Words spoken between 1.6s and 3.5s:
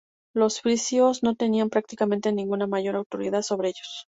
prácticamente ninguna mayor autoridad